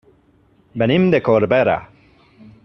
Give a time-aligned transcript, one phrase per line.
[0.83, 1.77] Venim de Corbera.